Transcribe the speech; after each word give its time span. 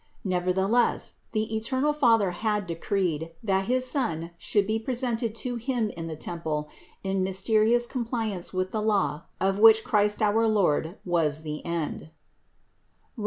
Nevertheless 0.23 1.19
the 1.31 1.55
eternal 1.55 1.93
Father 1.93 2.31
had 2.31 2.65
decreed, 2.65 3.33
that 3.43 3.65
his 3.65 3.85
Son 3.85 4.31
should 4.39 4.65
be 4.65 4.79
presented 4.79 5.35
to 5.35 5.57
Him 5.57 5.91
in 5.91 6.07
the 6.07 6.15
temple 6.15 6.69
in 7.03 7.23
mys 7.23 7.43
terious 7.43 7.87
compliance 7.87 8.51
with 8.51 8.71
the 8.71 8.81
law, 8.81 9.25
of 9.39 9.59
which 9.59 9.83
Christ 9.83 10.19
our 10.23 10.47
Lord 10.47 10.97
was 11.05 11.43
the 11.43 11.63
end 11.63 12.09
(Rom. 13.15 13.19